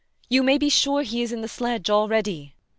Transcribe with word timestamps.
You 0.29 0.41
may 0.41 0.57
be 0.57 0.67
sure 0.69 1.03
he 1.03 1.21
is 1.21 1.31
in 1.31 1.41
the 1.41 1.47
sledge 1.47 1.87
already. 1.91 2.55